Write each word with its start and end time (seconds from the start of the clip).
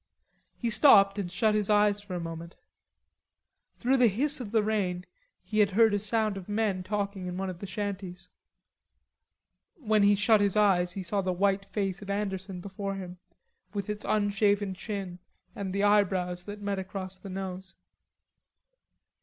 He 0.57 0.71
stopped 0.71 1.19
and 1.19 1.31
shut 1.31 1.53
his 1.53 1.69
eyes 1.69 2.01
for 2.01 2.15
a 2.15 2.19
moment; 2.19 2.55
through 3.77 3.97
the 3.97 4.07
hiss 4.07 4.39
of 4.41 4.49
the 4.49 4.63
rain 4.63 5.05
he 5.43 5.59
had 5.59 5.69
heard 5.69 5.93
a 5.93 5.99
sound 5.99 6.37
of 6.37 6.49
men 6.49 6.81
talking 6.81 7.27
in 7.27 7.37
one 7.37 7.51
of 7.51 7.59
the 7.59 7.67
shanties. 7.67 8.27
When 9.75 10.01
he 10.01 10.15
shut 10.15 10.41
his 10.41 10.57
eyes 10.57 10.93
he 10.93 11.03
saw 11.03 11.21
the 11.21 11.31
white 11.31 11.65
face 11.67 12.01
of 12.01 12.09
Anderson 12.09 12.61
before 12.61 12.95
him, 12.95 13.19
with 13.75 13.91
its 13.91 14.03
unshaven 14.03 14.73
chin 14.73 15.19
and 15.55 15.71
the 15.71 15.83
eyebrows 15.83 16.45
that 16.45 16.63
met 16.63 16.79
across 16.79 17.19
the 17.19 17.29
nose. 17.29 17.75